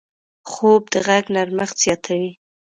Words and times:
خوب 0.51 0.81
د 0.93 0.95
غږ 1.07 1.25
نرمښت 1.35 1.75
زیاتوي 1.83 2.31